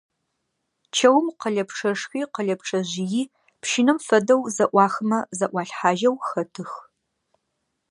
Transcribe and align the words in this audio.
Чэум 0.95 1.27
къэлэпчъэшхуи, 1.39 2.21
къэлэпчъэжъыйи 2.33 3.23
пщынэм 3.61 3.97
фэдэу 4.05 4.41
зэӀуахымэ 4.55 5.19
зэӀуалъхьажьэу 5.37 6.15
хэтых. 6.27 6.71